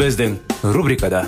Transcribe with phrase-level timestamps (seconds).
[0.00, 0.38] Біздің
[0.72, 1.18] рубрикада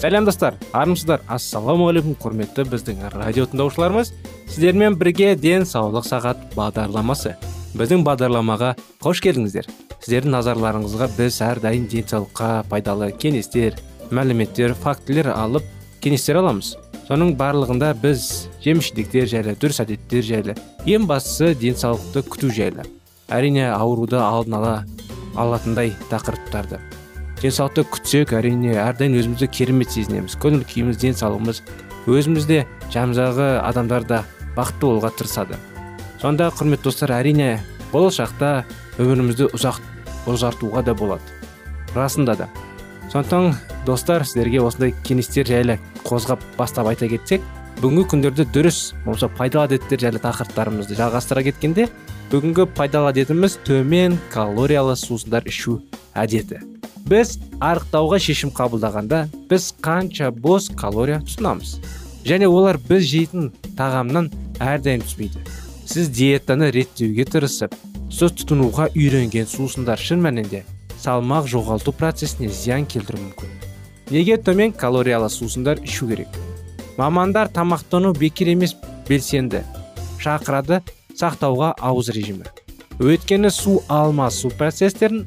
[0.00, 4.14] сәлем достар армысыздар ассалаумағалейкум құрметті біздің радио тыңдаушыларымыз
[4.54, 7.34] сіздермен бірге денсаулық сағат бағдарламасы
[7.76, 8.72] біздің бағдарламаға
[9.04, 9.68] қош келдіңіздер
[9.98, 13.76] сіздердің назарларыңызға біз әрдайым денсаулыққа пайдалы кеңестер
[14.08, 15.68] мәліметтер фактілер алып
[16.00, 18.28] кеңестер аламыз соның барлығында біз
[18.64, 22.84] жеміс жидектер жайлы дұрыс әдеттер жайлы ең бастысы денсаулықты күту жайлы
[23.32, 24.76] әрине ауруды алдын ала
[25.36, 26.82] алатындай тақырыптарды
[27.42, 30.34] денсаулықты күтсек әрине әрдайым өзімізді керемет сезінеміз.
[30.42, 31.60] Көңіл күйіміз денсаулығымыз
[32.10, 34.22] өзімізде жанымыздағы адамдар да
[34.56, 35.58] бақытты болуға тырысады.
[36.18, 37.60] Сонда құрметті достар әрине
[37.92, 38.64] болашақта
[38.98, 39.78] өмірімізді ұзақ
[40.26, 41.22] ұзартуға да болады.
[41.94, 42.48] Расында да.
[43.12, 43.54] Сондықтан
[43.86, 47.44] достар сіздерге осындай кеңестер жайлы қозғап бастап айта кетсек
[47.80, 51.88] бүгінгі күндерде дұрыс болмаса пайдалы әдеттер жайлы тақырыптарымызды жалғастыра кеткенде
[52.32, 55.78] бүгінгі пайдалы әдетіміз төмен калориялы сусындар ішу
[56.18, 56.60] әдеті.
[57.08, 61.78] Біз арықтауға шешім қабылдағанда біз қанша бос калория тұтынамыз?
[62.28, 64.28] Және олар біз жейтін тағамнан
[64.60, 65.40] әрдайым түспейді
[65.88, 67.72] сіз диетаны реттеуге тырысып
[68.12, 70.64] сіз тұтынуға үйренген сусындар шын мәнінде
[71.02, 73.54] салмақ жоғалту процесіне зиян келтіруі мүмкін.
[74.10, 76.28] Неге төмен калориялы сусындар ішу керек?
[76.96, 78.74] Мамандар тамақтану бекер емес
[79.08, 79.62] белсенді.
[80.18, 80.80] Шақырады
[81.18, 82.48] сақтауға ауыз режимі.
[82.98, 85.26] Өйткені су алмасу процестерін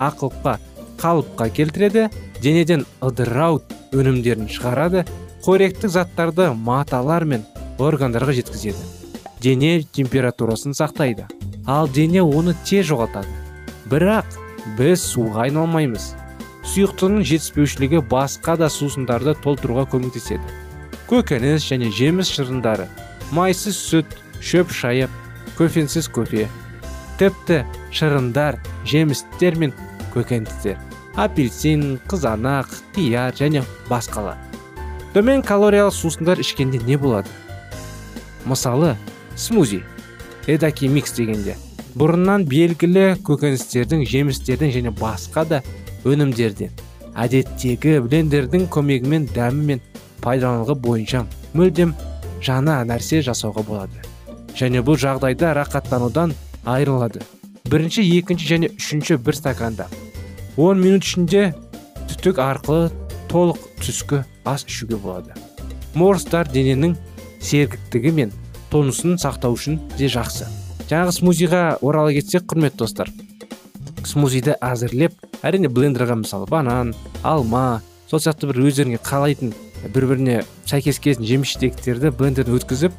[0.00, 0.56] ақылпқа
[1.00, 2.06] қалыпқа келтіреді
[2.40, 3.60] денеден ыдырау
[3.92, 5.04] өнімдерін шығарады
[5.44, 7.44] қоректік заттарды маталар мен
[7.78, 8.80] органдарға жеткізеді.
[9.40, 11.26] Дене температурасын сақтайды.
[11.66, 13.28] Ал дене оны тез жоғалтады.
[13.88, 14.36] Бірақ
[14.78, 16.12] біз суға айналмаймыз.
[16.70, 20.58] Сұйықтығының жетіспеушілігі басқа да сусындарды толтыруға көмектеседі.
[21.10, 22.86] Көкөніс және жеміс шырындары
[23.34, 25.08] майсыз сүт шөп шайы
[25.58, 26.48] кофенсіз кофе
[27.18, 29.74] тіпті шырындар жемістер мен
[30.14, 30.78] көкөністер
[31.20, 34.38] апельсин қызанақ қияр және басқалар.
[35.14, 37.28] Төмен калориялы сусындар ішкенде не болады?
[38.44, 38.96] Мысалы
[39.36, 39.82] смузи
[40.46, 41.56] эдаки микс дегенде.
[41.98, 45.62] Бұрыннан белгілі көкөністердің жемістердің және басқа да
[46.06, 46.70] өнімдерден
[47.18, 49.82] әдеттегі блендердің көмегімен дәмі мен
[50.22, 51.24] пайдаланылығы бойынша
[51.56, 51.94] мүлдем
[52.44, 54.04] жаңа нәрсе жасауға болады.
[54.56, 56.34] Және бұл жағдайда рақаттанудан
[56.64, 57.22] айырылады.
[57.70, 59.86] Бірінші екінші және үшінші бір стаканда
[60.56, 61.52] 10 минут ішінде
[62.10, 62.90] түтік арқылы
[63.30, 65.34] толық түскі ас ішуге болады.
[65.94, 66.96] Морстар дененің
[67.40, 68.34] сергіктігі мен
[68.70, 70.48] тонусын сақтау үшін де жақсы.
[70.90, 73.10] Жаңағы смузиға орала кетсек құрметті достар.
[74.06, 75.14] Смузиді әзірлеп
[75.46, 77.80] әрине блендерға мысалы банан алма
[78.10, 79.52] сол сияқты бір өздеріңе қалайтын
[79.94, 82.96] бір біріне сәйкес келетін жеміс жидектерді блендерден өткізіп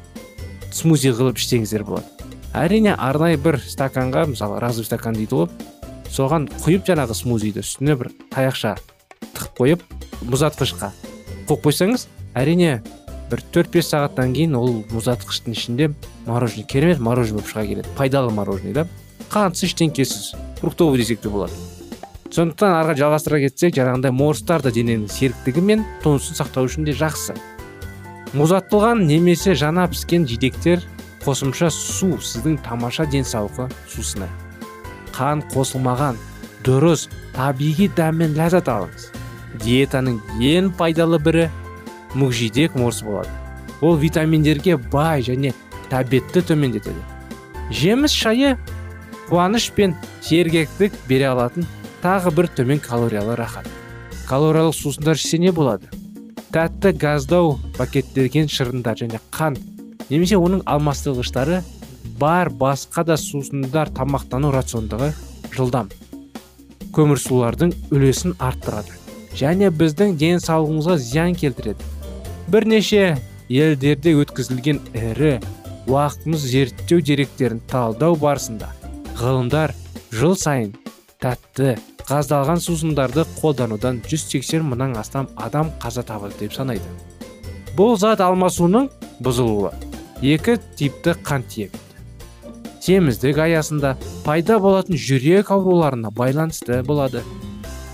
[0.72, 2.08] смузи қылып ішсеңіздер болады.
[2.56, 5.50] Әрине арнайы бір стаканға мысалы разовый стакан дейді ғой
[6.12, 8.74] соған құйып жаңағы смузиді үстіне бір таяқша
[9.36, 9.86] тығып қойып
[10.32, 10.92] мұзатқышқа
[11.48, 12.80] қойып қойсаңыз әрине
[13.32, 15.90] бір төрт бес сағаттан кейін ол мұзатқыштың ішінде
[16.26, 17.92] мороженое керемет мороженое болып шыға келеді.
[17.96, 18.86] Пайдалы мороженое да?
[19.32, 21.56] Қантсыз ештеңкесіз фруктовый десек те болады.
[22.32, 27.36] Сондықтан арға жалғастыра кетсек жаңағындай морстар да дененің серіктігі мен тонысын сақтау үшін де жақсы.
[28.36, 30.84] Мұзатылған немесе жаңа піскен жидектер
[31.24, 34.28] қосымша су сіздің тамаша денсаулығы сусыны.
[35.12, 36.20] Қан қосылмаған
[36.64, 39.10] дұрыс табиғи дәммен ләззат алыңыз.
[39.64, 41.50] Диетаның ең пайдалы бірі
[42.14, 43.30] мүкжидек морс болады.
[43.80, 45.54] Ол витаминдерге бай және
[45.90, 47.02] тәбетті төмендетеді.
[47.70, 48.56] Жеміс шайы
[49.28, 51.66] қуаныш пен сергектік бере алатын
[52.02, 53.68] тағы бір төмен калориялы рахат.
[54.28, 55.88] Калориялық сусындар ішсе не болады?
[56.52, 59.60] Тәтті газдау пакеттелген шырындар және қант
[60.10, 61.62] немесе оның алмастырғыштары
[62.20, 65.12] бар басқа да сусындар тамақтану рациондағы
[65.54, 65.88] жылдам.
[66.92, 68.92] Көмірсулардың үлесін арттырады
[69.38, 71.80] және біздің денсаулығымызға зиян келтіреді.
[72.50, 73.18] Бірнеше
[73.48, 75.34] елдерде өткізілген ірі
[75.90, 78.70] уақытымыз зерттеу деректерін талдау барысында
[79.20, 79.74] ғылымдар
[80.14, 80.72] жыл сайын
[81.22, 81.76] тәтті
[82.08, 86.86] газдалған сусындарды қолданудан 180 мыңнан астам адам қаза табады деп санайды.
[87.76, 88.90] Бұл зат алмасуының
[89.22, 89.72] бұзылуы
[90.22, 91.92] екі типті қант диабеті
[92.82, 97.22] семіздік аясында пайда болатын жүрек ауруларына байланысты болады.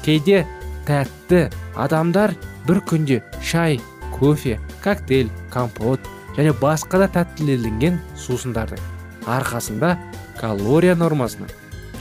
[0.04, 0.46] Кейде
[0.88, 2.32] тәтті адамдар
[2.66, 3.76] бір күнде шай
[4.20, 6.00] кофе коктейль компот
[6.36, 8.82] және басқа да тәттіленген сусындардың
[9.26, 9.96] арқасында
[10.38, 11.50] калория нормасының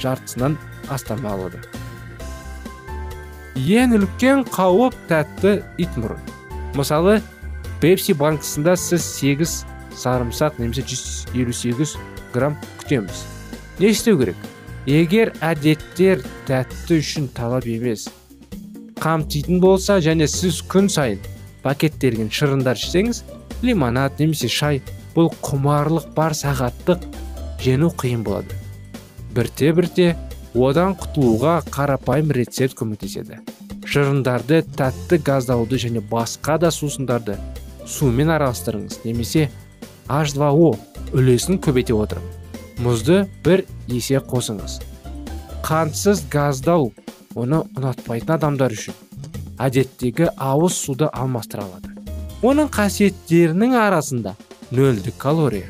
[0.02, 0.58] жартысынан
[0.94, 1.62] астам алады.
[3.58, 6.22] Ең үлкен қауіп тәтті итмұрын.
[6.78, 7.22] Мысалы
[7.82, 9.56] пепси банкісында сіз 8
[9.98, 11.98] сарымсақ немесе 158
[12.34, 13.26] грамм күтеміз.
[13.80, 14.38] Не істеу керек?
[14.88, 18.08] Егер әдеттер тәтті үшін талап емес
[19.02, 21.20] қамтитын болса және сіз күн сайын
[21.64, 23.24] пакеттелген шырындар ішсеңіз
[23.66, 24.82] лимонад немесе шай
[25.16, 27.06] бұл құмарлық бар сағаттық
[27.64, 28.54] жену қиын болады.
[29.34, 30.08] Бірте бірте
[30.56, 33.40] одан құтылуға қарапайым рецепт көмектеседі.
[33.88, 37.38] Шырындарды тәтті газдауды және басқа да сусындарды
[37.88, 39.48] сумен араластырыңыз немесе
[40.08, 40.74] H2O
[41.16, 44.80] үлесін көбейте отырып мұзды бір есе қосыңыз.
[45.66, 46.92] Қантсыз газдау
[47.36, 49.07] оны ұнатпайтын адамдар үшін
[49.60, 51.94] әдеттегі ауыз суды алмастыра алады.
[52.46, 54.36] Оның қасиеттерінің арасында
[54.72, 55.70] нөлдік калория.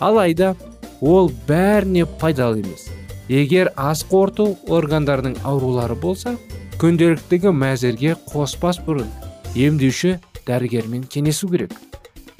[0.00, 0.54] Алайда
[1.00, 2.88] ол бәріне пайдалы емес.
[3.28, 6.36] Егер ас қорыту органдарының аурулары болса
[6.80, 9.10] күнделіктегі мәзірге қоспас бұрын
[9.58, 10.16] емдеуші
[10.46, 11.74] дәрігермен кеңесу керек.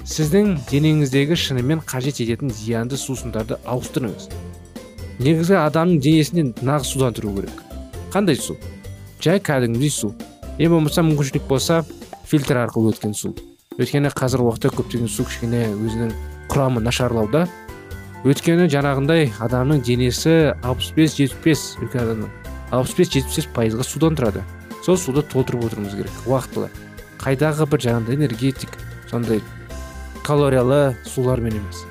[0.09, 4.29] Сіздің денеңіздегі шынымен қажет ететін зиянды сусындарды ауыстырыңыз.
[5.19, 7.61] Негізі адамның денесінен нағыз судан тұру керек.
[8.13, 8.55] Қандай су?
[9.21, 10.13] Жай кәдімгідей су.
[10.59, 11.83] Ең болмаса мүмкіншілік болса
[12.27, 13.31] фильтр арқылы өткен су.
[13.79, 16.11] Өйткені қазіргі уақытта көптеген су кішкене өзінің
[16.51, 17.45] құрамы нашарлауда.
[18.27, 22.33] Өйткені жаңағындай адамның денесі 65-75 үлкен адамның
[22.75, 24.43] 65-75 пайызға судан тұрады.
[24.83, 26.67] Сол суды толтырып отыруымыз керек уақытылы.
[27.23, 28.75] Қайдағы бір жаңағыдай энергетик
[29.07, 29.39] сондай
[30.27, 31.85] калориялы сулармен емес.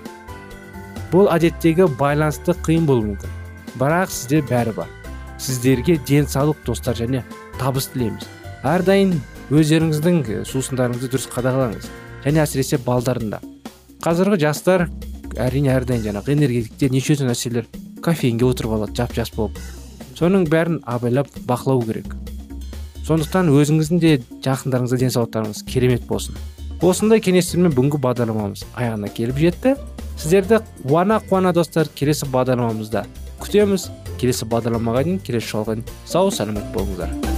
[1.09, 3.37] Бұл әдеттегі байланысты қиын болуы мүмкін.
[3.81, 4.93] Бірақ сізде бәрі бар.
[5.41, 7.25] Сіздерге денсаулық достар және
[7.57, 8.38] табыс тілейміз.
[8.67, 9.13] Әрдайым
[9.55, 11.85] өздеріңіздің сусындарыңызды дұрыс қадағалаңыз.
[12.25, 13.39] Және әсіресе балдарында.
[14.03, 14.89] Қазіргі жастар
[15.39, 17.69] әрине әрдайым жаңағы энергетикте неше түрлі нәрселер
[18.03, 19.61] кофеинге отырып алады жап жас болып.
[20.19, 22.11] Соның бәрін абайлап бақылау керек.
[23.07, 24.13] Сондықтан өзіңіздің де
[24.43, 26.35] жақындарыңызда денсаулықтарыңыз керемет болсын.
[26.83, 29.77] Осындай кеңестермен бүгінгі бағдарламамыз аяғына келіп жетті.
[30.19, 33.07] Сіздерді қуана қуана достар келесі бағдарламамызда
[33.39, 33.89] күтеміз.
[34.19, 37.38] Келесі бағдарламаға дейін келесі жолға сау саламат болыңыздар.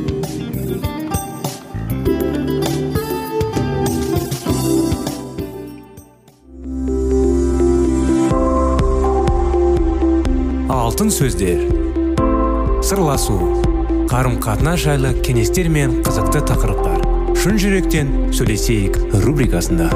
[11.09, 11.63] Сөздер.
[12.85, 13.33] Сырласу
[14.11, 17.01] қарым қатынас жайлы кеңестер мен қызықты тақырыптар.
[17.41, 19.87] Шын жүректен сөйлесейік рубрикасында.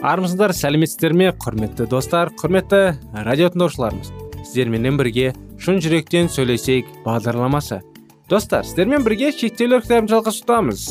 [0.00, 1.34] Армысыздар сәлеметсіздер ме?
[1.34, 4.14] Құрметті достар құрметті радио тыңдаушыларымыз.
[4.44, 7.82] Сіздерменен бірге шын жүректен сөйлесейік бағдарламасы.
[8.30, 10.82] Достар сіздермен бірге шектеулер кітабын жалғастырамыз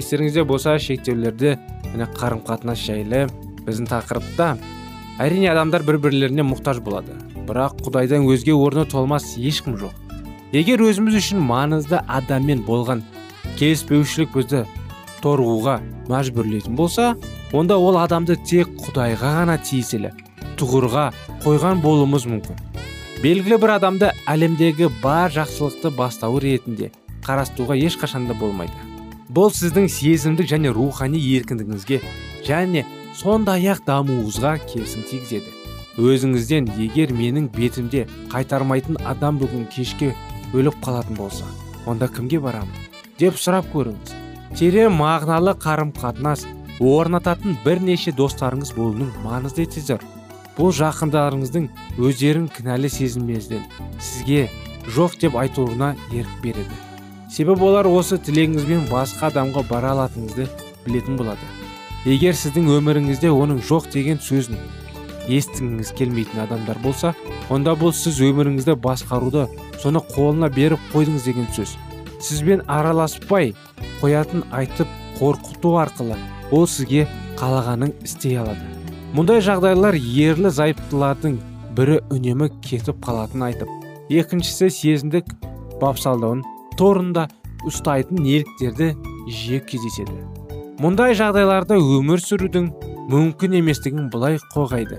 [0.00, 1.50] естеріңізде болса шектеулерді
[1.90, 3.26] міне қарым қатынас жайлы
[3.66, 4.46] біздің тақырыпта
[5.20, 7.12] әрине адамдар бір бірлеріне мұқтаж болады.
[7.44, 9.92] Бірақ құдайдан өзге орны толмас ешкім жоқ.
[10.56, 13.04] Егер өзіміз үшін маңызды адаммен болған
[13.60, 14.64] келіспеушілік бізді
[15.20, 15.76] торығуға
[16.08, 17.12] мәжбүрлейтін болса
[17.52, 20.14] онда ол адамды тек құдайға ғана тиесілі
[20.56, 21.10] тұғырға
[21.44, 22.75] қойған болуымыз мүмкін.
[23.22, 26.90] Белгілі бір адамды әлемдегі бар жақсылықты бастауы ретінде
[27.24, 28.76] қарастыруға ешқашанда болмайды.
[29.32, 32.02] Бұл сіздің сезімдік және рухани еркіндігіңізге
[32.44, 32.84] және
[33.16, 35.48] сондай ақ дамуыңызға кесім тигізеді.
[35.96, 38.04] Өзіңізден егер менің бетімде
[38.34, 40.12] қайтармайтын адам бүгін кешке
[40.52, 41.48] өліп қалатын болса
[41.88, 42.84] онда кімге барамын?
[43.16, 44.12] Деп сұрап көріңіз.
[44.60, 46.44] Терең мағыналы қарым қатынас
[46.84, 49.96] орнататын бірнеше достарыңыз болуының маңызды етеді
[50.56, 51.68] бұл жақындарыңыздың
[52.00, 53.64] өздерін кінәлі сезінмезден
[54.00, 54.46] сізге
[54.96, 56.76] жоқ деп айтуына ерік береді.
[57.30, 60.46] Себебі олар осы тілегіңізбен басқа адамға бара алатыныңызды
[60.86, 61.42] білетін болады.
[62.06, 64.60] Егер сіздің өміріңізде оның жоқ деген сөзін
[65.26, 67.12] естігіңіз келмейтін адамдар болса
[67.50, 69.48] онда бұл сіз өміріңізді басқаруды
[69.82, 71.74] соны қолына беріп қойдыңыз деген сөз.
[72.22, 73.52] Сізбен араласпай
[74.00, 76.16] қоятын айтып қорқыту арқылы
[76.52, 78.75] ол сізге қалағанын істей алады.
[79.14, 81.36] Мұндай жағдайлар ерлі зайыптылардың
[81.76, 83.70] бірі үнемі кетіп қалатын айтып
[84.10, 85.28] екіншісі сезімдік
[85.80, 86.42] бапсалдауын
[86.78, 87.26] торында
[87.66, 88.92] ұстайтын неліктерді
[89.30, 90.16] жиі кездеседі.
[90.82, 92.70] Мұндай жағдайларда өмір сүрудің
[93.12, 94.98] мүмкін еместігін былай қоғайды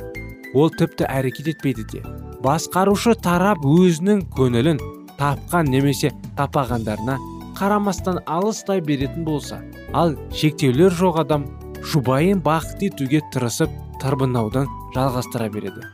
[0.56, 2.04] ол тіпті әрекет етпейді де.
[2.44, 4.80] Басқарушы тарап өзінің көңілін
[5.20, 7.18] тапқан немесе тапағандарына
[7.58, 9.60] қарамастан алыстай беретін болса
[9.94, 11.48] ал шектеулер жоқ адам
[11.92, 15.86] жұбайын бақыт етуге тырысып тарбынаудан жалғастыра береді.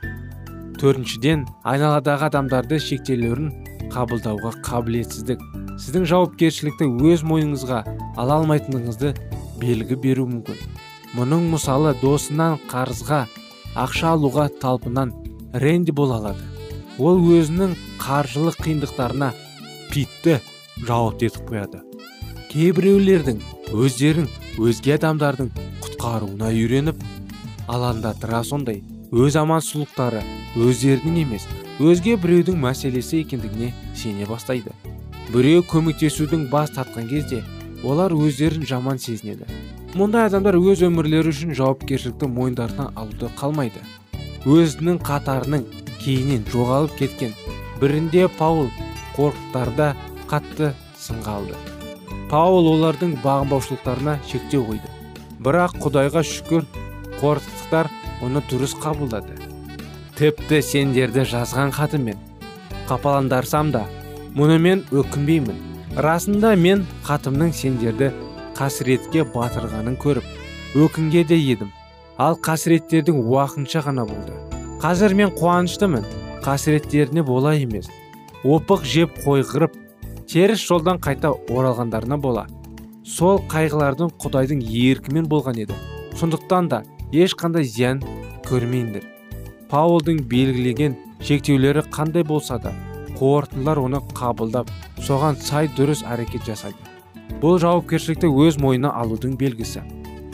[0.80, 3.52] Төртіншіден айналадағы адамдарды шектеулерін
[3.94, 5.44] қабылдауға қабілетсіздік.
[5.80, 7.80] Сіздің жауапкершілікті өз мойныңызға
[8.20, 9.14] ала алмайтыныңызды
[9.62, 10.60] белгі беру мүмкін.
[11.18, 13.24] Мұның мысалы досынан қарызға
[13.80, 15.14] ақша алуға талпынан
[15.54, 16.44] ренди бола алады.
[17.00, 19.32] Ол өзінің қаржылық қиындықтарына
[19.94, 20.40] питті
[20.86, 21.82] жауапты етіп қояды.
[22.52, 23.42] Кейбіреулердің
[23.74, 24.28] өздерін
[24.62, 25.50] өзге адамдардың
[25.86, 27.02] құтқаруына үйреніп
[27.68, 28.84] алаңдатыра сондай.
[29.14, 30.24] Өз амансыздықтары
[30.58, 31.48] өздерінің емес
[31.80, 34.74] өзге біреудің мәселесі екендігіне сене бастайды.
[35.34, 37.44] Біреу көмектесудің бас тартқан кезде
[37.84, 39.46] олар өздерін жаман сезінеді.
[39.94, 43.84] Мұндай адамдар өз өмірлері үшін жауапкершілікті мойындарына алуды қалмайды.
[44.46, 45.68] Өзінің қатарының
[46.02, 47.36] кейінен жоғалып кеткен
[47.82, 48.70] бірінде паул
[49.16, 49.94] қорқыттарда
[50.30, 51.58] қатты сынға алды.
[52.32, 54.90] Паул олардың бағынбаушылықтарына шектеу қойды.
[55.44, 56.66] Бірақ құдайға шүкір
[57.24, 57.90] қорқыттықтар
[58.26, 59.38] оны дұрыс қабылдады.
[60.20, 62.20] Тіпті сендерді жазған хатыммен
[62.90, 63.86] қапаландарсам да
[64.36, 65.60] мұнымен өкінбеймін.
[66.04, 68.12] Расында мен хатымның сендерді
[68.58, 70.26] қасіретке батырғанын көріп
[70.84, 71.72] өкінге де едім.
[72.18, 74.36] Ал қасіреттердің уақытша ғана болды.
[74.84, 76.04] Қазір мен қуаныштымын.
[76.44, 77.88] Қасіреттеріне бола емес.
[78.44, 79.78] Опық жеп қойғырып
[80.28, 82.48] теріс жолдан қайта оралғандарына бола.
[83.06, 85.78] Сол қайғылардың құдайдың еркімен болған еді.
[86.20, 88.00] Сондықтан да ешқандай зиян
[88.48, 89.04] көрмейіндер.
[89.70, 92.74] Паулдың белгілеген шектеулері қандай болса да
[93.20, 96.80] қорытындылар оны қабылдап соған сай дұрыс әрекет жасайды.
[97.42, 99.84] Бұл жауапкершілікті өз мойнына алудың белгісі.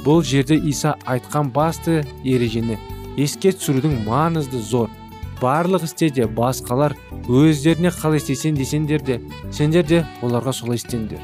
[0.05, 2.79] Бұл жерде иса айтқан басты ережені
[3.17, 4.87] еске түсірудің маңызды зор.
[5.41, 6.95] Барлық істе де басқалар
[7.27, 9.19] өздеріне қалай істесен десеңдер де
[9.51, 11.19] сендер де оларға солай істеңдер.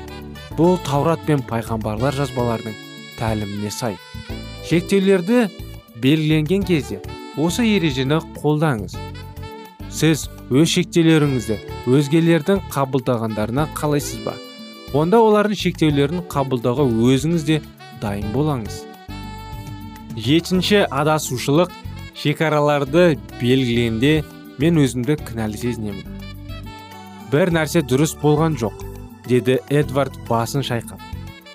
[0.60, 2.76] Бұл таурат пен пайғамбарлар жазбаларының
[3.20, 3.98] тәліміне сай.
[4.66, 5.44] Шектеулерді
[6.02, 6.98] белгіленген кезде
[7.38, 8.96] осы ережені қолдаңыз.
[9.94, 14.34] Сіз өз шектеулеріңізді өзгелердің қабылдағандарына қалайсыз ба?
[14.98, 17.60] Онда олардың шектеулерін қабылдауға өзіңіз де
[18.02, 18.82] дайын болаңыз.
[20.18, 21.70] Жетінші адасушылық
[22.18, 24.18] шекараларды белгіленде
[24.58, 26.06] мен өзімді кінәлі сезінемін.
[27.30, 28.82] Бір нәрсе дұрыс болған жоқ
[29.30, 30.98] деді эдвард басын шайқап.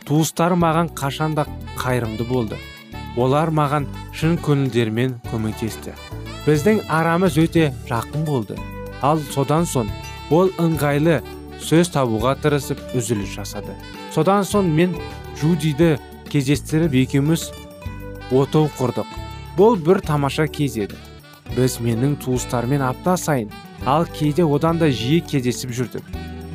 [0.07, 2.59] Туыстар маған қашанда қайырымды болды.
[3.17, 5.95] Олар маған шын көңілдерімен көмектесті.
[6.47, 8.57] Біздің арамыз өте жақын болды.
[9.03, 9.91] Ал содан соң
[10.31, 11.21] ол ыңғайлы
[11.61, 13.75] сөз табуға тырысып үзіліс жасады.
[14.15, 14.97] Содан соң мен
[15.41, 15.97] жудиді
[16.31, 17.51] кездестіріп екеуміз
[18.31, 19.07] отау құрдық.
[19.59, 20.99] Бұл бір тамаша кез еді.
[21.57, 23.51] Біз менің туыстармен апта сайын
[23.87, 26.05] ал кейде одан да жиі кездесіп жүрдік.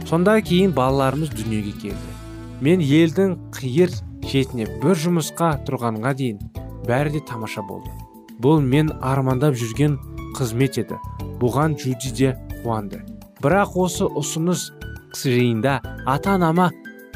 [0.07, 2.15] Сонда кейін балаларымыз дүниеге келді.
[2.62, 3.91] Мен елдің қиыр
[4.25, 6.39] шетіне бір жұмысқа тұрғанға дейін
[6.88, 7.91] бәрі де тамаша болды.
[8.39, 9.97] Бұл мен армандап жүрген
[10.38, 11.00] қызмет еді.
[11.41, 13.01] Бұған жуди де қуанды.
[13.43, 14.69] Бірақ осы ұсыныс
[15.15, 16.71] жиында ата анама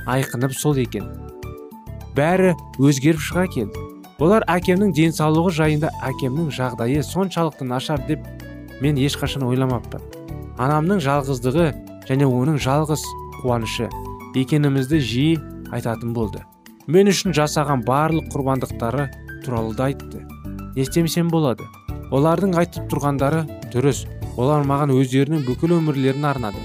[0.08, 1.08] айқынып сол екен.
[2.16, 3.88] Бәрі өзгеріп шыға келді
[4.20, 8.26] олар әкемнің денсаулығы жайында әкемнің жағдайы соншалықты нашар деп
[8.82, 10.04] мен ешқашан ойламаппын.
[10.60, 11.72] Анамның жалғыздығы
[12.10, 13.06] және оның жалғыз
[13.40, 13.88] қуанышы
[14.36, 15.40] екенімізді жиі
[15.74, 16.44] айтатын болды.
[16.90, 19.10] Мен үшін жасаған барлық құрбандықтары
[19.46, 20.26] туралы да айтты.
[20.76, 21.66] Не болады.
[22.12, 23.44] Олардың айтып тұрғандары
[23.74, 24.06] дұрыс.
[24.38, 26.62] Олар маған өздерінің бүкіл өмірлерін арнады.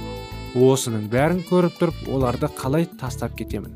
[0.55, 3.75] Осының бәрін көріп тұрып оларды қалай тастап кетемін?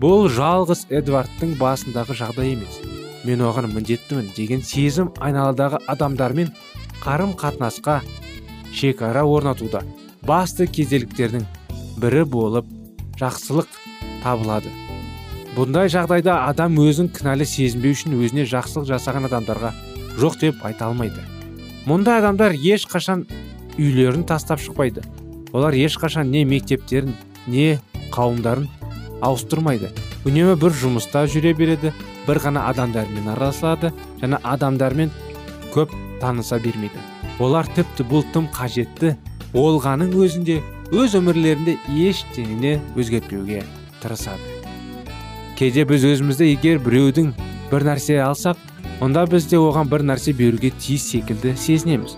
[0.00, 2.80] Бұл жалғыз эдвардтың басындағы жағдай емес.
[3.24, 6.50] Мен оған міндеттімін деген сезім айналадағы адамдармен
[7.04, 8.00] қарым қатынасқа
[8.72, 9.84] шекара орнатуда.
[10.26, 11.46] Басты кезеліктердің
[12.00, 12.79] бірі болып
[13.20, 13.68] жақсылық
[14.24, 14.72] табылады.
[15.56, 19.72] Бұндай жағдайда адам өзін кінәлі сезінбеу үшін өзіне жақсылық жасаған адамдарға
[20.20, 21.24] жоқ деп айта алмайды.
[21.90, 23.26] Мұндай адамдар ешқашан
[23.78, 25.02] үйлерін тастап шықпайды.
[25.52, 27.80] Олар ешқашан не мектептерін не
[28.14, 28.68] қауымдарын
[29.26, 29.90] ауыстырмайды.
[30.24, 31.92] Үнемі бір жұмыста жүре береді
[32.26, 35.10] бір ғана адамдармен араласады және адамдармен
[35.74, 37.00] көп таныса бермейді.
[37.40, 39.16] Олар тіпті бұл тым қажетті
[39.54, 40.60] болғаның өзінде
[40.90, 43.62] өз өмірлерінде ештеңені өзгертпеуге
[44.02, 44.42] тырысады.
[45.54, 47.30] Кейде біз өзімізді егер біреудің
[47.70, 48.58] бір нәрсе алсақ
[49.04, 52.16] онда біз де оған бір нәрсе беруге тиіс секілді сезінеміз.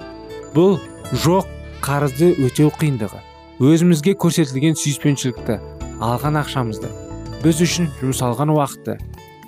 [0.57, 0.79] Бұл
[1.13, 1.51] жоқ
[1.85, 3.21] қарызды өтеу қиындығы.
[3.61, 5.61] Өзімізге көрсетілген сүйіспеншілікті
[6.01, 6.89] алған ақшамызды
[7.45, 8.97] біз үшін жұмсалған уақытты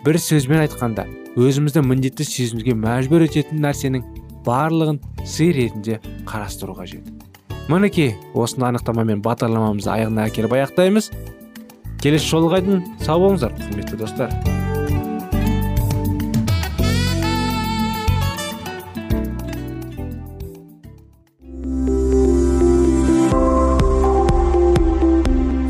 [0.04, 1.08] бір сөзбен айтқанда
[1.40, 4.04] өзімізді міндетті сезінуге мәжбүр ететін нәрсенің
[4.44, 7.23] барлығын сый ретінде қарастыру қажет.
[7.68, 11.08] Мінекей осыны анықтамамен бағдарламамызды аяғына әкеліп аяқтаймыз.
[12.02, 14.34] Келесі жолға дейін сау болыңыздар құрметті достар.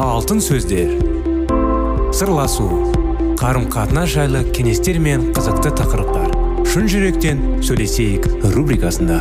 [0.03, 0.97] Алтын сөздер.
[2.15, 2.67] Сырласу.
[3.39, 6.35] Қарым қатынас жайлы кеңестер мен қызықты тақырыптар.
[6.67, 9.21] Шын жүректен сөйлесейік рубрикасында.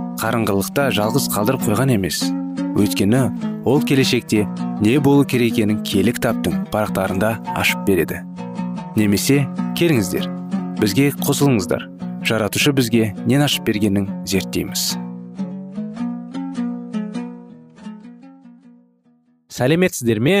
[0.21, 2.21] қарыңғылықта жалғыз қалдырып қойған емес.
[2.77, 3.21] Өйткені
[3.65, 4.45] ол келешекте
[4.81, 8.21] не болу керек екенін кітаптың парақтарында ашып береді.
[8.95, 9.47] Немесе
[9.79, 10.27] келіңіздер
[10.77, 11.87] бізге қосылыңыздар.
[12.21, 14.93] Жаратушы бізге нен ашып бергенін зерттейміз.
[19.49, 20.37] Сәлеметсіздер ме?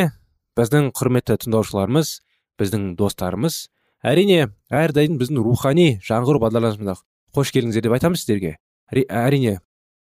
[0.57, 2.19] Біздің құрметті тыңдаушыларымыз
[2.61, 3.63] біздің достарымыз
[4.05, 6.97] әрине әрдайым біздің рухани жаңғыру бағдарламасына
[7.33, 8.57] қош келдіңіздер деп айтамыз сіздерге.
[8.91, 9.59] Әрине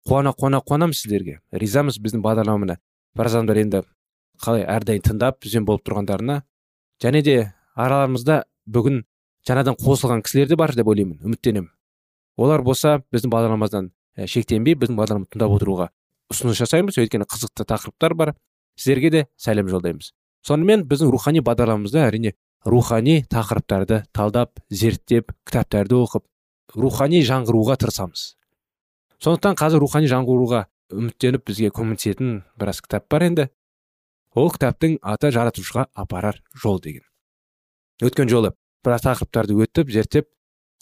[0.05, 1.39] қуана қуана қуанамыз сіздерге.
[1.51, 2.77] Ризамыз біздің бағдарламаны.
[3.17, 3.81] Бір адамдар енді
[4.43, 6.41] қалай әрдайым тыңдап бізбен болып тұрғандарына.
[7.01, 7.35] Және де
[7.75, 9.03] араларымызда бүгін
[9.47, 11.71] жаңадан қосылған кісілер де бар деп ойлаймын үміттенемін.
[12.37, 13.91] Олар болса біздің бағдарламамыздан
[14.27, 15.89] шектенбей біздің бағдарламамызды тыңдап отыруға
[16.33, 16.99] ұсыныс жасаймыз.
[17.01, 18.35] Өйткені қызықты тақырыптар бар.
[18.77, 20.11] Сіздерге де сәлем жолдаймыз.
[20.45, 26.25] Сонымен біздің рухани бағдарламамызда әрине рухани тақырыптарды талдап зерттеп кітаптарды оқып
[26.75, 28.35] рухани жаңғыруға тырысамыз.
[29.23, 33.47] Сондықтан қазір рухани жаңғыруға үміттеніп бізге көмектесетін біраз кітап бар енді.
[34.35, 37.05] Ол кітаптың аты жаратушыға апарар жол деген.
[38.03, 38.53] Өткен жолы
[38.85, 40.29] біраз тақырыптарды өтіп зерттеп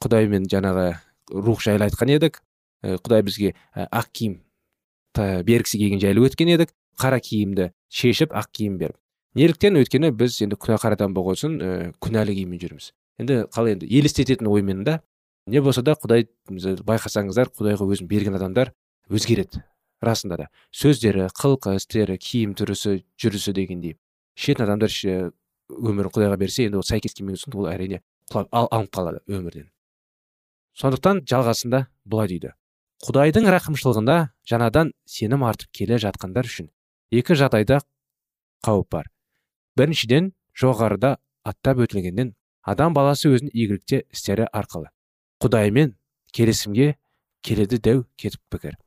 [0.04, 0.88] құдаймен жаңағы
[1.30, 2.41] рух жайлы айтқан едік.
[2.84, 4.41] Құдай бізге ақ киім
[5.15, 6.74] бергісі келген жайлы өткен едік.
[7.00, 8.98] Қара киімді шешіп ақ киім беріп.
[9.34, 12.91] Неліктен өйткені біз енді күнәһар адам болған ә, күнәлі киіммен жүрміз
[13.22, 15.00] енді қалай енді елестететін оймен да
[15.47, 18.73] не болса да құдай байқасаңыздар құдайға өзін берген адамдар
[19.10, 19.63] өзгереді.
[20.03, 20.47] Расында да.
[20.75, 23.97] Сөздері қылқы істері киім түрісі жүрісі дегендей.
[24.36, 24.91] Ішетін адамдар
[25.69, 28.01] өмірін құдайға берсе енді ол сәйкес келмеген соң ол әрине
[28.32, 29.69] құлап алынып қалады өмірден.
[30.79, 32.53] Сондықтан жалғасында былай дейді.
[33.03, 34.17] Құдайдың рақымшылығында
[34.49, 36.69] жаңадан сенім артып келе жатқандар үшін
[37.12, 37.82] екі жағдайда
[38.65, 39.10] қауіп бар.
[39.77, 44.92] Біріншіден жоғарыда аттап өтілгеннен адам баласы өзінің игілікте істері арқылы.
[45.43, 45.93] Құдаймен
[46.32, 46.93] келісімге
[47.43, 48.77] келеді дәу кетіп пікір.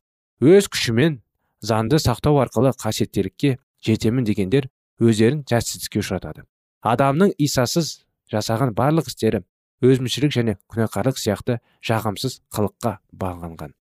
[0.41, 1.19] Өз күшімен
[1.61, 6.45] заңды сақтау арқылы қасиеттілікке жетемін дегендер өздерін сәтсіздікке ұшыратады.
[6.81, 9.43] Адамның исасыз жасаған барлық істері
[9.85, 13.75] өзімшілік және күнәқарлық сияқты жағымсыз қылыққа бағынған.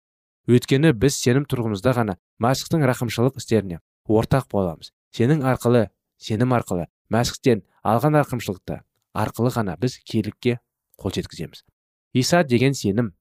[0.50, 3.78] Өйткені біз сенім тұрғымызда ғана мәсіхтің рақымшылық істеріне
[4.10, 4.90] ортақ боламыз.
[5.14, 5.86] Сенің арқылы
[6.18, 8.82] сенім арқылы мәсіхтен алған рақымшылықты
[9.14, 10.58] арқылы ғана біз киелікке
[10.98, 11.62] қол жеткіземіз.
[12.14, 13.12] Иса деген сенім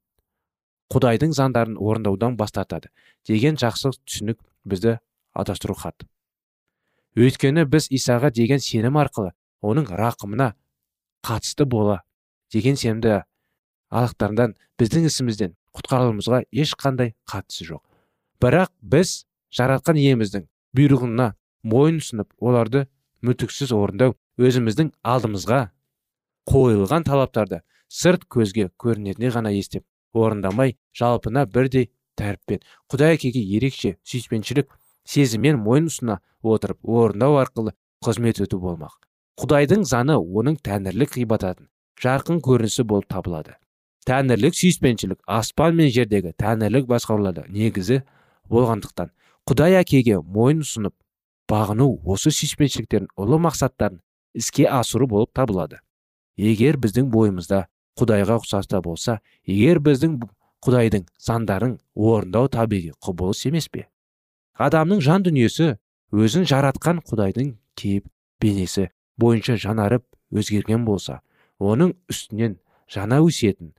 [0.93, 2.91] құдайдың заңдарын орындаудан бас тартады
[3.27, 4.97] деген жақсы түсінік бізді
[5.33, 6.05] адастыру хат.
[7.17, 10.53] Өйткені біз исаға деген сенім арқылы оның рақымына
[11.25, 12.01] қатысты бола
[12.53, 13.21] деген сенімді
[13.93, 17.81] алақтардан біздің ісімізден құтқарылуымызға ешқандай қатысы жоқ.
[18.41, 21.33] Бірақ біз жаратқан иеміздің бұйрығына
[21.69, 22.87] мойын ұсынып оларды
[23.25, 25.61] мүтіксіз орындау өзіміздің алдымызға
[26.49, 27.61] қойылған талаптарды
[27.93, 29.85] сырт көзге көрінетіне ғана естеп
[30.17, 34.71] орындамай жалпына бірдей тәріппен құдай әкеге ерекше сүйіспеншілік
[35.13, 37.73] сезіммен мойын ұсына отырып орындау арқылы
[38.05, 38.95] қызмет өту болмақ.
[39.39, 41.69] Құдайдың заны оның тәңірлік ғибадатын
[42.03, 43.55] жарқын көрінісі болып табылады.
[44.07, 48.01] Тәңірлік сүйіспеншілік аспан мен жердегі тәңірлік басқаруларда негізі
[48.51, 49.13] болғандықтан
[49.49, 50.95] құдай әкеге мойын ұсынып
[51.49, 54.01] бағыну осы сүйіспеншіліктердің ұлы мақсаттарын
[54.33, 55.79] іске асыру болып табылады.
[56.35, 57.67] Егер біздің бойымызда
[57.99, 60.17] құдайға ұқсаста болса егер біздің
[60.65, 63.87] құдайдың заңдарын орындау табиғи құбылыс емес пе?
[64.57, 65.75] Адамның жан дүниесі
[66.13, 68.07] өзін жаратқан құдайдың кейіп
[68.41, 71.21] бейнесі бойынша жанарып өзгерген болса
[71.59, 72.57] оның үстінен
[72.89, 73.73] жаңа өсиетін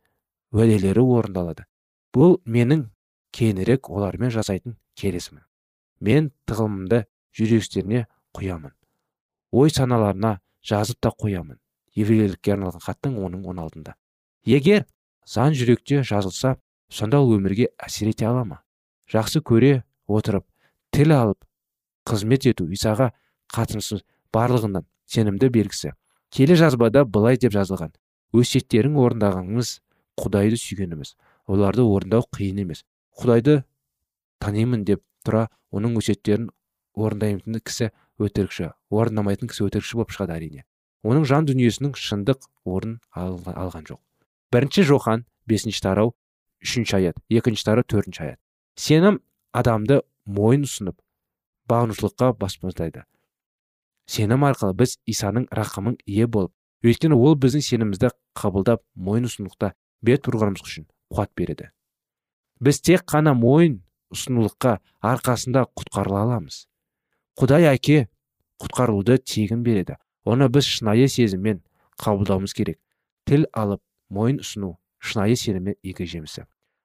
[0.54, 1.66] уәделері орындалады.
[2.14, 2.88] Бұл менің
[3.34, 5.42] кейінірек олармен жасайтын келісімім.
[6.00, 8.72] Мен тығылымымды жүрекстеріне құямын.
[9.50, 11.58] Ой саналарына жазып та қоямын
[11.98, 13.94] еврейлікке арналған хаттың оның он алтында.
[14.44, 14.84] Егер
[15.26, 16.56] заң жүректе жазылса
[16.88, 18.60] сонда ол өмірге әсер ете ала ма?
[19.10, 20.46] Жақсы көре отырып
[20.92, 21.44] тіл алып
[22.08, 23.10] қызмет ету исаға
[23.54, 24.04] қатынсыз
[24.34, 25.92] барлығынан сенімді белгісі.
[26.30, 27.92] Келе жазбада былай деп жазылған.
[28.34, 29.78] Өсиеттерін орындағаныңыз
[30.20, 31.14] құдайды сүйгеніміз.
[31.46, 32.82] Оларды орындау қиын емес.
[33.20, 33.62] Құдайды
[34.42, 36.48] танимын деп тұра оның өсиеттерін
[36.94, 40.64] орындаймын кісі өтірікші орындамайтын кісі өтірікші болып шығады әрине.
[41.04, 44.00] Оның жан дүниесінің шындық орын алған жоқ.
[44.54, 46.14] Бірінші жохан бесінші тарау
[46.62, 48.38] үшінші аят екінші тарау төртінші аят.
[48.78, 49.18] Сенім
[49.52, 51.00] адамды мойын ұсынып
[51.70, 53.04] бағынушылыққа баспаздайды
[54.06, 56.52] сенім арқылы біз исаның рақымын ие болып
[56.84, 59.72] өйткені ол біздің сенімімізді қабылдап мойын ұсынылықта
[60.04, 61.70] бет бұрғанымыз үшін қуат береді.
[62.60, 63.80] Біз тек қана мойын
[64.12, 66.66] ұсынулыққа арқасында құтқарыла аламыз.
[67.40, 68.08] Құдай әке
[68.60, 69.96] құтқарылуды тегін береді.
[70.24, 71.62] Оны біз шынайы сезіммен
[72.00, 72.78] қабылдауымыз керек.
[73.24, 76.44] Тіл алып мойын ұсыну шынайы сенімнің екі жемісі.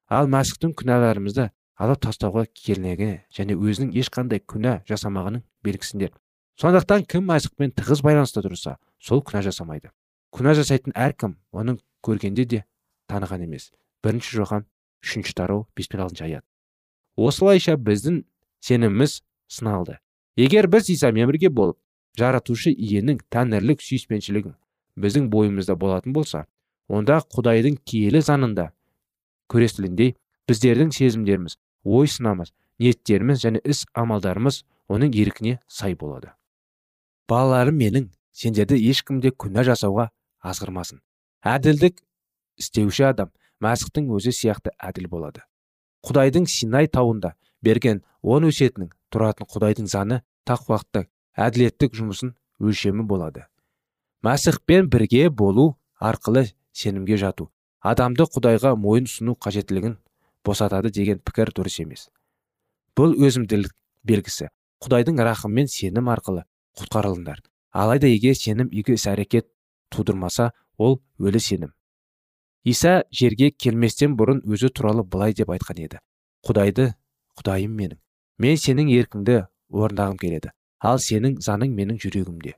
[0.09, 6.11] Ал мәсіхтің күнәларымызды алып тастауға келмегі және өзінің ешқандай күнә жасамағының белгісіндер.
[6.59, 9.93] Сондықтан кім мәсіхпен тығыз байланыста тұрса сол күнә жасамайды.
[10.35, 12.63] Күнә жасайтын әркім оның көргенде де
[13.07, 13.71] таныған емес.
[14.03, 14.65] Бірінші жохан
[15.03, 16.43] үшінші тарау бес пен алтыншы аят.
[17.15, 18.23] Осылайша біздің
[18.59, 19.99] сеніміміз сыналды.
[20.35, 21.79] Егер біз исамен бірге болып
[22.19, 24.55] жаратушы иенің тәңірлік сүйіспеншілігін
[24.99, 26.45] біздің бойымызда болатын болса
[26.89, 28.71] онда құдайдың киелі заңында
[29.53, 30.15] көрестіліндей
[30.49, 36.33] біздердің сезімдеріміз ой сынамыз ниеттеріміз және іс амалдарымыз оның еркіне сай болады.
[37.29, 40.09] Балаларым менің сендерді ешкім де күнә жасауға
[40.41, 41.01] азғырмасын.
[41.45, 42.01] Әділдік
[42.59, 43.31] істеуші адам
[43.63, 45.43] мәсіхтің өзі сияқты әділ болады.
[46.07, 53.45] Құдайдың синай тауында берген он өсетінің тұратын құдайдың заны тақуақтық әділеттік жұмысын өлшемі болады.
[54.23, 56.47] Мәсіхпен бірге болу арқылы
[56.79, 57.49] сенімге жату.
[57.79, 59.97] Адамды құдайға мойын ұсыну қажеттілігін
[60.45, 62.07] босатады деген пікір дұрыс емес.
[62.95, 64.49] Бұл өзімділік белгісі.
[64.83, 66.45] Құдайдың рахыммен сенім арқылы
[66.79, 67.43] құтқарылыңдар.
[67.71, 69.49] Алайда егер сенім игі іс әрекет
[69.91, 71.73] тудырмаса ол өлі сенім.
[72.63, 75.99] Иса жерге келместен бұрын өзі туралы былай деп айтқан еді.
[76.47, 76.93] Құдайды
[77.39, 77.99] құдайым менің.
[78.39, 80.51] Мен сенің еркіңді орындағым келеді.
[80.79, 82.55] Ал сенің заның менің жүрегімде.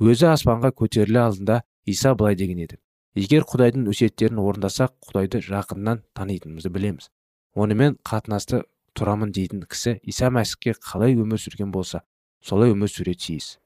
[0.00, 2.78] Өзі аспанға көтеріле алдында иса былай деген еді.
[3.14, 7.10] Егер құдайдың өсиеттерін орындасақ құдайды жақыннан танитынымызды білеміз.
[7.54, 8.64] Онымен қатынасты
[8.98, 12.02] тұрамын дейтін кісі иса мәсіхке қалай өмір сүрген болса
[12.42, 13.58] солай өмір сүре тиіс.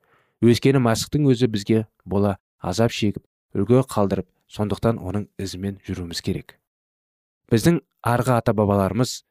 [0.44, 3.24] Өйткені мәсіхтің өзі бізге бола азап шегіп
[3.56, 6.58] үлгі қалдырып сондықтан оның ізімен жүруіміз керек.
[7.48, 9.22] Біздің арғы ата бабаларымыз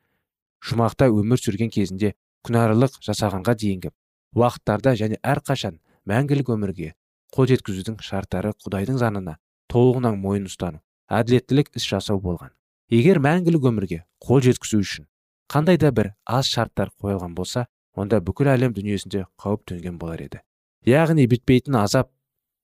[0.65, 2.15] жұмақта өмір сүрген кезінде
[2.47, 3.93] күнәрлық жасағанға дейінгі
[4.38, 6.93] уақыттарда және әрқашан мәңгілік өмірге
[7.34, 9.38] қол жеткізудің шарттары құдайдың заңына
[9.77, 10.81] толығынан мойын ұстану
[11.13, 12.49] әділеттілік іс жасау болған.
[12.89, 15.05] Егер мәңгілік өмірге қол жеткізу үшін
[15.51, 20.41] қандай да бір аз шарттар қойылған болса онда бүкіл әлем дүниесінде қауіп төнген болар еді.
[20.87, 22.09] Яғни бітпейтін азап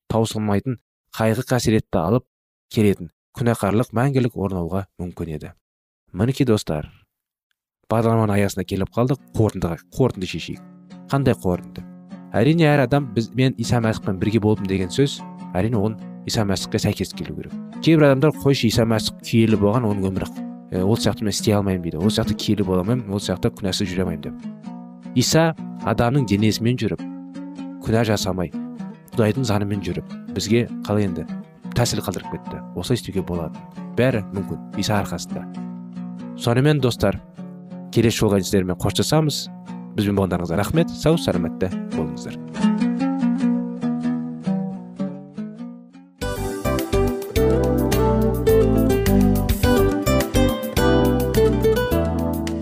[0.10, 0.80] таусылмайтын
[1.14, 2.26] қайғы қасіретті алып
[2.74, 5.54] келетін күнәқарлық мәңгілік орнауға мүмкін еді.
[6.14, 6.90] Мінекей достар
[7.92, 10.62] бағдарламаның аясына келіп қалдық қорытындыға қорытынды шешейік.
[11.12, 11.84] Қандай қорытынды?
[12.34, 15.20] Әрине әр адам біз мен иса мәсіхпен бірге болдым деген сөз
[15.54, 20.10] әрине оның иса мәсіхке сәйкес келу керек кейбір адамдар қойшы иса мәсіх киелі болған оның
[20.10, 20.30] өмірі
[20.74, 22.00] ә, ол сияқты мен істей алмаймын дейді.
[22.02, 24.34] Ол сияқты киелі бола алмаймын ол сияқты күнәсіз жүре алмаймын деп.
[25.16, 25.54] Иса
[25.86, 27.04] адамның денесімен жүріп
[27.86, 28.52] күнә жасамай
[29.14, 31.28] құдайдың заңымен жүріп бізге қалай енді
[31.78, 32.62] тәсіл қалдырып кетті.
[32.76, 33.60] Осылай істеуге болады
[33.98, 34.74] бәрі мүмкін.
[34.82, 35.46] Иса арқасында.
[36.38, 37.20] Сонымен достар
[37.94, 39.48] келесі жолға сіздермен қоштасамыз.
[39.94, 40.90] Бізбен болғандарыңызға рахмет.
[40.90, 42.73] Сау саламатта болыңыздар.